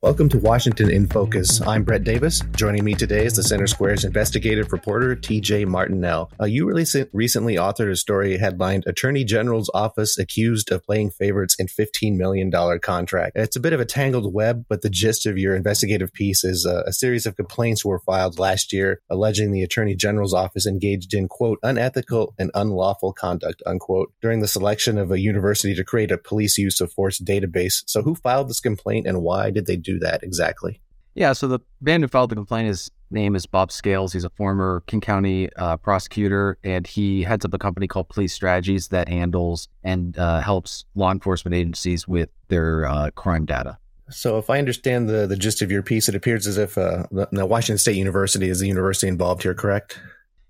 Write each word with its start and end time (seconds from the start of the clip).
Welcome 0.00 0.28
to 0.28 0.38
Washington 0.38 0.92
in 0.92 1.08
Focus. 1.08 1.60
I'm 1.60 1.82
Brett 1.82 2.04
Davis. 2.04 2.40
Joining 2.54 2.84
me 2.84 2.94
today 2.94 3.26
is 3.26 3.34
the 3.34 3.42
Center 3.42 3.66
Square's 3.66 4.04
investigative 4.04 4.70
reporter, 4.70 5.16
TJ 5.16 5.66
Martinell. 5.66 6.30
Uh, 6.40 6.44
you 6.44 6.72
recent, 6.72 7.10
recently 7.12 7.56
authored 7.56 7.90
a 7.90 7.96
story 7.96 8.38
headlined 8.38 8.84
Attorney 8.86 9.24
General's 9.24 9.68
Office 9.74 10.16
Accused 10.16 10.70
of 10.70 10.84
Playing 10.84 11.10
Favorites 11.10 11.56
in 11.58 11.66
$15 11.66 12.16
Million 12.16 12.48
Contract. 12.78 13.32
It's 13.34 13.56
a 13.56 13.60
bit 13.60 13.72
of 13.72 13.80
a 13.80 13.84
tangled 13.84 14.32
web, 14.32 14.66
but 14.68 14.82
the 14.82 14.88
gist 14.88 15.26
of 15.26 15.36
your 15.36 15.56
investigative 15.56 16.12
piece 16.12 16.44
is 16.44 16.64
uh, 16.64 16.84
a 16.86 16.92
series 16.92 17.26
of 17.26 17.34
complaints 17.34 17.84
were 17.84 17.98
filed 17.98 18.38
last 18.38 18.72
year 18.72 19.00
alleging 19.10 19.50
the 19.50 19.64
Attorney 19.64 19.96
General's 19.96 20.32
Office 20.32 20.64
engaged 20.64 21.12
in, 21.12 21.26
quote, 21.26 21.58
unethical 21.64 22.36
and 22.38 22.52
unlawful 22.54 23.12
conduct, 23.12 23.64
unquote, 23.66 24.12
during 24.22 24.42
the 24.42 24.46
selection 24.46 24.96
of 24.96 25.10
a 25.10 25.18
university 25.18 25.74
to 25.74 25.82
create 25.82 26.12
a 26.12 26.18
police 26.18 26.56
use 26.56 26.80
of 26.80 26.92
force 26.92 27.18
database. 27.18 27.82
So 27.88 28.02
who 28.02 28.14
filed 28.14 28.48
this 28.48 28.60
complaint 28.60 29.08
and 29.08 29.22
why 29.22 29.50
did 29.50 29.66
they 29.66 29.76
do 29.87 29.87
do 29.92 29.98
that 30.00 30.22
exactly? 30.22 30.80
Yeah, 31.14 31.32
so 31.32 31.48
the 31.48 31.58
man 31.80 32.02
who 32.02 32.08
filed 32.08 32.30
the 32.30 32.36
complaint, 32.36 32.68
his 32.68 32.90
name 33.10 33.34
is 33.34 33.46
Bob 33.46 33.72
Scales. 33.72 34.12
He's 34.12 34.24
a 34.24 34.30
former 34.30 34.84
King 34.86 35.00
County 35.00 35.48
uh, 35.56 35.76
prosecutor, 35.76 36.58
and 36.62 36.86
he 36.86 37.22
heads 37.22 37.44
up 37.44 37.52
a 37.54 37.58
company 37.58 37.88
called 37.88 38.08
Police 38.08 38.32
Strategies 38.32 38.88
that 38.88 39.08
handles 39.08 39.68
and 39.82 40.16
uh, 40.18 40.40
helps 40.40 40.84
law 40.94 41.10
enforcement 41.10 41.54
agencies 41.54 42.06
with 42.06 42.28
their 42.48 42.86
uh, 42.86 43.10
crime 43.16 43.46
data. 43.46 43.78
So, 44.10 44.38
if 44.38 44.48
I 44.48 44.58
understand 44.58 45.08
the, 45.08 45.26
the 45.26 45.36
gist 45.36 45.60
of 45.60 45.70
your 45.70 45.82
piece, 45.82 46.08
it 46.08 46.14
appears 46.14 46.46
as 46.46 46.56
if 46.56 46.78
uh, 46.78 47.04
the, 47.10 47.46
Washington 47.46 47.78
State 47.78 47.96
University 47.96 48.48
is 48.48 48.60
the 48.60 48.68
university 48.68 49.08
involved 49.08 49.42
here, 49.42 49.54
correct? 49.54 50.00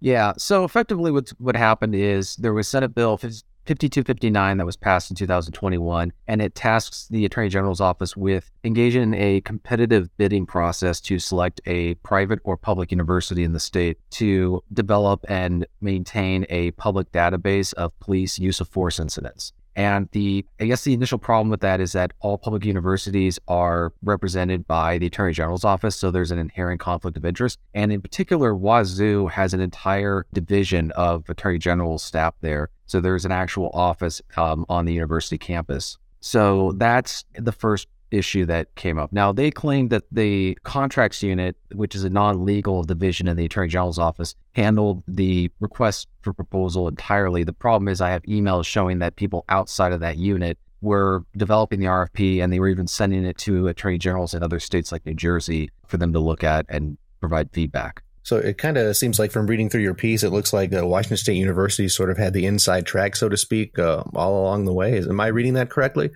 Yeah. 0.00 0.34
So, 0.36 0.64
effectively, 0.64 1.10
what 1.10 1.30
what 1.38 1.56
happened 1.56 1.94
is 1.94 2.36
there 2.36 2.52
was 2.52 2.68
Senate 2.68 2.94
Bill 2.94 3.18
5259 3.66 4.56
that 4.56 4.66
was 4.66 4.76
passed 4.76 5.10
in 5.10 5.16
2021, 5.16 6.12
and 6.26 6.42
it 6.42 6.54
tasks 6.54 7.06
the 7.10 7.24
Attorney 7.24 7.48
General's 7.48 7.80
office 7.80 8.16
with 8.16 8.50
engaging 8.64 9.02
in 9.02 9.14
a 9.14 9.40
competitive 9.42 10.08
bidding 10.16 10.46
process 10.46 11.00
to 11.02 11.18
select 11.18 11.60
a 11.66 11.94
private 11.96 12.40
or 12.44 12.56
public 12.56 12.90
university 12.90 13.44
in 13.44 13.52
the 13.52 13.60
state 13.60 13.98
to 14.10 14.62
develop 14.72 15.24
and 15.28 15.66
maintain 15.80 16.46
a 16.48 16.70
public 16.72 17.12
database 17.12 17.72
of 17.74 17.98
police 18.00 18.38
use 18.38 18.60
of 18.60 18.68
force 18.68 18.98
incidents. 18.98 19.52
And 19.76 20.08
the, 20.12 20.44
I 20.60 20.66
guess 20.66 20.84
the 20.84 20.94
initial 20.94 21.18
problem 21.18 21.48
with 21.48 21.60
that 21.60 21.80
is 21.80 21.92
that 21.92 22.12
all 22.20 22.36
public 22.38 22.64
universities 22.64 23.38
are 23.48 23.92
represented 24.02 24.66
by 24.66 24.98
the 24.98 25.06
Attorney 25.06 25.32
General's 25.32 25.64
office. 25.64 25.96
So 25.96 26.10
there's 26.10 26.32
an 26.32 26.38
inherent 26.38 26.80
conflict 26.80 27.16
of 27.16 27.24
interest. 27.24 27.58
And 27.72 27.92
in 27.92 28.02
particular, 28.02 28.54
Wazoo 28.54 29.28
has 29.28 29.54
an 29.54 29.60
entire 29.60 30.26
division 30.32 30.90
of 30.92 31.28
Attorney 31.30 31.58
General 31.58 31.98
staff 31.98 32.34
there. 32.40 32.70
So 32.90 33.00
there's 33.00 33.24
an 33.24 33.30
actual 33.30 33.70
office 33.72 34.20
um, 34.36 34.66
on 34.68 34.84
the 34.84 34.92
university 34.92 35.38
campus. 35.38 35.96
So 36.18 36.72
that's 36.72 37.24
the 37.34 37.52
first 37.52 37.86
issue 38.10 38.44
that 38.46 38.74
came 38.74 38.98
up. 38.98 39.12
Now, 39.12 39.30
they 39.30 39.52
claim 39.52 39.90
that 39.90 40.02
the 40.10 40.58
contracts 40.64 41.22
unit, 41.22 41.56
which 41.72 41.94
is 41.94 42.02
a 42.02 42.10
non 42.10 42.44
legal 42.44 42.82
division 42.82 43.28
in 43.28 43.36
the 43.36 43.44
Attorney 43.44 43.68
General's 43.68 44.00
office, 44.00 44.34
handled 44.56 45.04
the 45.06 45.52
request 45.60 46.08
for 46.22 46.32
proposal 46.32 46.88
entirely. 46.88 47.44
The 47.44 47.52
problem 47.52 47.86
is, 47.86 48.00
I 48.00 48.10
have 48.10 48.22
emails 48.22 48.66
showing 48.66 48.98
that 48.98 49.14
people 49.14 49.44
outside 49.48 49.92
of 49.92 50.00
that 50.00 50.16
unit 50.16 50.58
were 50.80 51.24
developing 51.36 51.78
the 51.78 51.86
RFP 51.86 52.42
and 52.42 52.52
they 52.52 52.58
were 52.58 52.68
even 52.68 52.88
sending 52.88 53.24
it 53.24 53.38
to 53.38 53.68
attorney 53.68 53.98
generals 53.98 54.34
in 54.34 54.42
other 54.42 54.58
states 54.58 54.90
like 54.90 55.06
New 55.06 55.14
Jersey 55.14 55.70
for 55.86 55.96
them 55.96 56.12
to 56.12 56.18
look 56.18 56.42
at 56.42 56.66
and 56.68 56.98
provide 57.20 57.52
feedback. 57.52 58.02
So 58.22 58.36
it 58.36 58.58
kind 58.58 58.76
of 58.76 58.96
seems 58.96 59.18
like 59.18 59.30
from 59.30 59.46
reading 59.46 59.70
through 59.70 59.80
your 59.82 59.94
piece, 59.94 60.22
it 60.22 60.30
looks 60.30 60.52
like 60.52 60.74
uh, 60.74 60.86
Washington 60.86 61.16
State 61.16 61.36
University 61.36 61.88
sort 61.88 62.10
of 62.10 62.18
had 62.18 62.34
the 62.34 62.46
inside 62.46 62.86
track, 62.86 63.16
so 63.16 63.28
to 63.28 63.36
speak, 63.36 63.78
uh, 63.78 64.02
all 64.14 64.42
along 64.42 64.66
the 64.66 64.74
way. 64.74 64.98
Am 64.98 65.20
I 65.20 65.28
reading 65.28 65.54
that 65.54 65.70
correctly? 65.70 66.10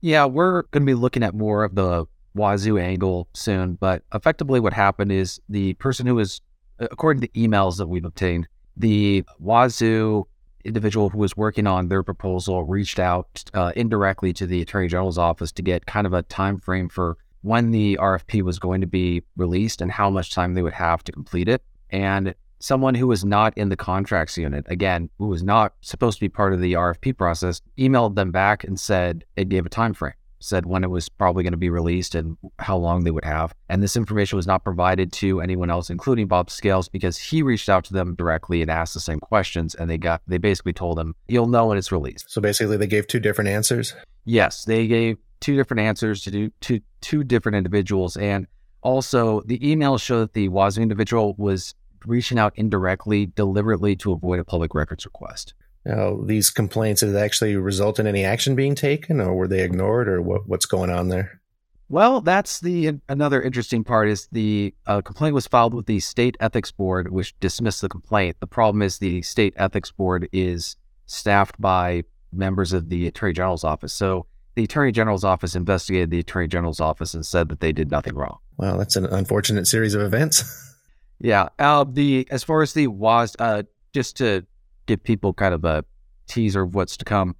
Yeah, 0.00 0.26
we're 0.26 0.62
going 0.62 0.82
to 0.82 0.86
be 0.86 0.94
looking 0.94 1.22
at 1.22 1.34
more 1.34 1.64
of 1.64 1.74
the 1.74 2.06
Wazoo 2.34 2.78
angle 2.78 3.28
soon. 3.34 3.74
But 3.74 4.02
effectively, 4.12 4.60
what 4.60 4.72
happened 4.72 5.12
is 5.12 5.40
the 5.48 5.74
person 5.74 6.06
who 6.06 6.16
was, 6.16 6.40
according 6.78 7.22
to 7.22 7.28
emails 7.28 7.78
that 7.78 7.86
we've 7.86 8.04
obtained, 8.04 8.48
the 8.76 9.24
Wazoo 9.38 10.26
individual 10.64 11.10
who 11.10 11.18
was 11.18 11.36
working 11.36 11.66
on 11.66 11.88
their 11.88 12.02
proposal 12.02 12.64
reached 12.64 12.98
out 12.98 13.44
uh, 13.54 13.72
indirectly 13.76 14.32
to 14.32 14.46
the 14.46 14.62
Attorney 14.62 14.88
General's 14.88 15.18
office 15.18 15.52
to 15.52 15.62
get 15.62 15.86
kind 15.86 16.06
of 16.06 16.12
a 16.12 16.22
time 16.22 16.58
frame 16.58 16.88
for 16.88 17.16
when 17.44 17.72
the 17.72 17.98
RFP 18.00 18.40
was 18.40 18.58
going 18.58 18.80
to 18.80 18.86
be 18.86 19.22
released 19.36 19.82
and 19.82 19.92
how 19.92 20.08
much 20.08 20.30
time 20.30 20.54
they 20.54 20.62
would 20.62 20.72
have 20.72 21.04
to 21.04 21.12
complete 21.12 21.46
it. 21.46 21.62
And 21.90 22.34
someone 22.58 22.94
who 22.94 23.06
was 23.06 23.22
not 23.22 23.56
in 23.58 23.68
the 23.68 23.76
contracts 23.76 24.38
unit, 24.38 24.64
again, 24.68 25.10
who 25.18 25.26
was 25.26 25.42
not 25.42 25.74
supposed 25.82 26.16
to 26.16 26.22
be 26.22 26.30
part 26.30 26.54
of 26.54 26.60
the 26.62 26.72
RFP 26.72 27.18
process, 27.18 27.60
emailed 27.76 28.14
them 28.14 28.30
back 28.30 28.64
and 28.64 28.80
said 28.80 29.26
it 29.36 29.50
gave 29.50 29.66
a 29.66 29.68
time 29.68 29.92
frame, 29.92 30.14
said 30.40 30.64
when 30.64 30.84
it 30.84 30.88
was 30.88 31.10
probably 31.10 31.42
going 31.42 31.52
to 31.52 31.58
be 31.58 31.68
released 31.68 32.14
and 32.14 32.38
how 32.60 32.78
long 32.78 33.04
they 33.04 33.10
would 33.10 33.26
have. 33.26 33.54
And 33.68 33.82
this 33.82 33.94
information 33.94 34.36
was 34.36 34.46
not 34.46 34.64
provided 34.64 35.12
to 35.12 35.42
anyone 35.42 35.68
else, 35.68 35.90
including 35.90 36.26
Bob 36.26 36.48
Scales, 36.48 36.88
because 36.88 37.18
he 37.18 37.42
reached 37.42 37.68
out 37.68 37.84
to 37.84 37.92
them 37.92 38.14
directly 38.14 38.62
and 38.62 38.70
asked 38.70 38.94
the 38.94 39.00
same 39.00 39.20
questions. 39.20 39.74
And 39.74 39.90
they 39.90 39.98
got 39.98 40.22
they 40.26 40.38
basically 40.38 40.72
told 40.72 40.98
him, 40.98 41.14
You'll 41.28 41.46
know 41.46 41.66
when 41.66 41.76
it's 41.76 41.92
released. 41.92 42.30
So 42.30 42.40
basically 42.40 42.78
they 42.78 42.86
gave 42.86 43.06
two 43.06 43.20
different 43.20 43.50
answers? 43.50 43.94
Yes, 44.24 44.64
they 44.64 44.86
gave 44.86 45.18
two 45.44 45.56
different 45.56 45.80
answers 45.80 46.22
to 46.22 46.30
do 46.30 46.50
to 46.62 46.80
two 47.02 47.22
different 47.22 47.54
individuals. 47.54 48.16
And 48.16 48.46
also 48.80 49.42
the 49.42 49.58
emails 49.58 50.00
show 50.00 50.20
that 50.20 50.32
the 50.32 50.48
Wazoo 50.48 50.80
individual 50.80 51.34
was 51.36 51.74
reaching 52.06 52.38
out 52.38 52.54
indirectly, 52.56 53.26
deliberately 53.26 53.94
to 53.96 54.12
avoid 54.12 54.38
a 54.40 54.44
public 54.44 54.74
records 54.74 55.04
request. 55.04 55.52
Now, 55.84 56.16
these 56.24 56.48
complaints, 56.48 57.02
did 57.02 57.14
actually 57.14 57.56
result 57.56 57.98
in 57.98 58.06
any 58.06 58.24
action 58.24 58.54
being 58.54 58.74
taken, 58.74 59.20
or 59.20 59.34
were 59.34 59.46
they 59.46 59.62
ignored, 59.62 60.08
or 60.08 60.22
what, 60.22 60.48
what's 60.48 60.64
going 60.64 60.88
on 60.88 61.08
there? 61.08 61.42
Well, 61.90 62.22
that's 62.22 62.60
the 62.60 62.98
another 63.10 63.42
interesting 63.42 63.84
part 63.84 64.08
is 64.08 64.26
the 64.32 64.74
uh, 64.86 65.02
complaint 65.02 65.34
was 65.34 65.46
filed 65.46 65.74
with 65.74 65.84
the 65.84 66.00
state 66.00 66.38
ethics 66.40 66.72
board, 66.72 67.12
which 67.12 67.38
dismissed 67.38 67.82
the 67.82 67.90
complaint. 67.90 68.38
The 68.40 68.46
problem 68.46 68.80
is 68.80 68.96
the 68.96 69.20
state 69.20 69.52
ethics 69.58 69.92
board 69.92 70.26
is 70.32 70.76
staffed 71.04 71.60
by 71.60 72.04
members 72.32 72.72
of 72.72 72.88
the 72.88 73.06
attorney 73.06 73.34
general's 73.34 73.62
office. 73.62 73.92
So 73.92 74.26
the 74.54 74.64
attorney 74.64 74.92
general's 74.92 75.24
office 75.24 75.54
investigated 75.54 76.10
the 76.10 76.20
attorney 76.20 76.48
general's 76.48 76.80
office 76.80 77.14
and 77.14 77.24
said 77.24 77.48
that 77.48 77.60
they 77.60 77.72
did 77.72 77.90
nothing 77.90 78.14
wrong. 78.14 78.38
Well, 78.56 78.78
that's 78.78 78.96
an 78.96 79.06
unfortunate 79.06 79.66
series 79.66 79.94
of 79.94 80.02
events. 80.02 80.42
Yeah. 81.20 81.48
Uh, 81.58 81.84
the 81.88 82.26
as 82.30 82.42
far 82.42 82.62
as 82.62 82.72
the 82.72 82.88
was 82.88 83.36
uh, 83.38 83.62
just 83.92 84.16
to 84.16 84.44
give 84.86 85.02
people 85.02 85.32
kind 85.32 85.54
of 85.54 85.64
a 85.64 85.84
teaser 86.26 86.62
of 86.62 86.74
what's 86.74 86.96
to 86.98 87.04
come, 87.04 87.36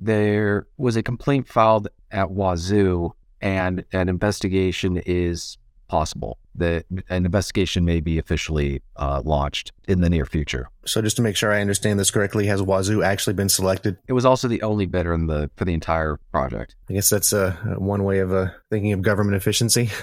there 0.00 0.66
was 0.76 0.96
a 0.96 1.02
complaint 1.02 1.46
filed 1.46 1.88
at 2.10 2.30
Wazoo, 2.30 3.12
and 3.40 3.84
an 3.92 4.08
investigation 4.08 5.00
is 5.06 5.58
possible. 5.88 6.38
The 6.54 6.84
an 7.08 7.24
investigation 7.24 7.84
may 7.84 8.00
be 8.00 8.18
officially 8.18 8.82
uh, 8.96 9.22
launched 9.24 9.72
in 9.86 10.00
the 10.00 10.10
near 10.10 10.26
future. 10.26 10.68
So, 10.84 11.02
just 11.02 11.16
to 11.16 11.22
make 11.22 11.36
sure 11.36 11.52
I 11.52 11.60
understand 11.60 11.98
this 11.98 12.10
correctly, 12.10 12.46
has 12.46 12.62
Wazoo 12.62 13.02
actually 13.02 13.34
been 13.34 13.48
selected? 13.48 13.96
It 14.06 14.12
was 14.12 14.24
also 14.24 14.48
the 14.48 14.62
only 14.62 14.86
bidder 14.86 15.12
in 15.12 15.26
the 15.26 15.50
for 15.56 15.64
the 15.64 15.74
entire 15.74 16.18
project. 16.32 16.76
I 16.90 16.94
guess 16.94 17.08
that's 17.08 17.32
uh, 17.32 17.52
one 17.76 18.04
way 18.04 18.18
of 18.18 18.32
uh, 18.32 18.48
thinking 18.70 18.92
of 18.92 19.02
government 19.02 19.36
efficiency. 19.36 19.90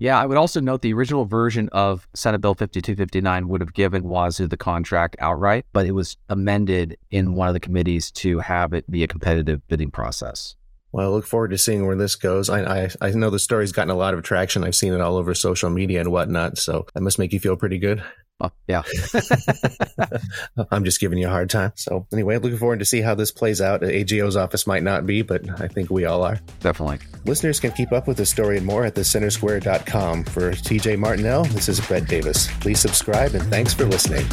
Yeah, 0.00 0.20
I 0.20 0.26
would 0.26 0.38
also 0.38 0.60
note 0.60 0.82
the 0.82 0.92
original 0.92 1.24
version 1.24 1.68
of 1.72 2.06
Senate 2.14 2.40
Bill 2.40 2.54
5259 2.54 3.48
would 3.48 3.60
have 3.60 3.74
given 3.74 4.04
Wazoo 4.04 4.46
the 4.46 4.56
contract 4.56 5.16
outright, 5.18 5.66
but 5.72 5.86
it 5.86 5.92
was 5.92 6.16
amended 6.28 6.96
in 7.10 7.34
one 7.34 7.48
of 7.48 7.54
the 7.54 7.60
committees 7.60 8.12
to 8.12 8.38
have 8.38 8.72
it 8.72 8.88
be 8.88 9.02
a 9.02 9.08
competitive 9.08 9.66
bidding 9.66 9.90
process. 9.90 10.54
Well, 10.92 11.06
I 11.06 11.10
look 11.10 11.26
forward 11.26 11.50
to 11.50 11.58
seeing 11.58 11.86
where 11.86 11.96
this 11.96 12.16
goes. 12.16 12.48
I, 12.48 12.84
I, 12.84 12.90
I 13.00 13.10
know 13.10 13.30
the 13.30 13.38
story's 13.38 13.72
gotten 13.72 13.90
a 13.90 13.96
lot 13.96 14.14
of 14.14 14.22
traction. 14.22 14.64
I've 14.64 14.74
seen 14.74 14.94
it 14.94 15.00
all 15.00 15.16
over 15.16 15.34
social 15.34 15.70
media 15.70 16.00
and 16.00 16.10
whatnot, 16.10 16.58
so 16.58 16.86
that 16.94 17.02
must 17.02 17.18
make 17.18 17.32
you 17.32 17.40
feel 17.40 17.56
pretty 17.56 17.78
good. 17.78 18.02
Oh, 18.40 18.52
yeah. 18.68 18.82
I'm 20.70 20.84
just 20.84 21.00
giving 21.00 21.18
you 21.18 21.26
a 21.26 21.30
hard 21.30 21.50
time. 21.50 21.72
So 21.74 22.06
anyway, 22.12 22.38
looking 22.38 22.58
forward 22.58 22.78
to 22.78 22.84
see 22.84 23.00
how 23.00 23.14
this 23.14 23.32
plays 23.32 23.60
out. 23.60 23.82
AGO's 23.82 24.36
office 24.36 24.66
might 24.66 24.82
not 24.82 25.06
be, 25.06 25.22
but 25.22 25.60
I 25.60 25.68
think 25.68 25.90
we 25.90 26.04
all 26.04 26.22
are. 26.22 26.38
Definitely. 26.60 27.00
Listeners 27.24 27.58
can 27.58 27.72
keep 27.72 27.92
up 27.92 28.06
with 28.06 28.16
this 28.16 28.30
story 28.30 28.56
and 28.56 28.66
more 28.66 28.84
at 28.84 28.94
thecentersquare.com. 28.94 30.24
For 30.24 30.52
TJ 30.52 30.98
Martinell, 30.98 31.44
this 31.44 31.68
is 31.68 31.80
Brett 31.80 32.06
Davis. 32.06 32.48
Please 32.60 32.78
subscribe 32.80 33.34
and 33.34 33.44
thanks 33.50 33.74
for 33.74 33.84
listening. 33.84 34.26